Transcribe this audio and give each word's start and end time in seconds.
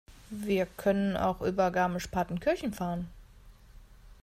Wir 0.31 0.65
können 0.65 1.15
auch 1.15 1.41
über 1.41 1.69
Garmisch-Partenkirchen 1.69 2.73
fahren. 2.73 3.07